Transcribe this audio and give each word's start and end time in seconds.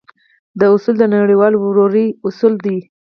دا 0.59 0.65
اصول 0.75 0.95
د 0.99 1.03
نړيوالې 1.15 1.57
ورورۍ 1.59 2.07
اصول 2.27 2.53
دی. 2.65 2.77